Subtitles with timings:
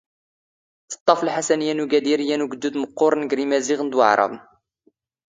[0.91, 4.35] ⵜⵟⵟⴰⴼ ⵍⵃⴰⵙⴰⵏⵉⵢⴰ ⵏ ⵓⴳⴰⴷⵉⵔ ⵢⴰⵏ ⵓⴳⴷⵓⴷ ⵎⵇⵇⵓⵔⵏ ⴳⵔ ⵉⵎⴰⵣⵉⵖⵏ ⴷ ⵡⴰⵄⵕⴰⴱⵏ.